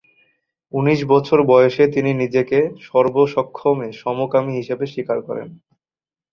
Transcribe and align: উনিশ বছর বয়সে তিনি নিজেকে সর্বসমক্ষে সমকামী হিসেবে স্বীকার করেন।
উনিশ 0.73 0.99
বছর 1.09 1.37
বয়সে 1.47 1.83
তিনি 1.87 2.11
নিজেকে 2.13 2.57
সর্বসমক্ষে 2.87 3.69
সমকামী 4.01 4.53
হিসেবে 4.59 4.85
স্বীকার 4.87 5.17
করেন। 5.27 5.47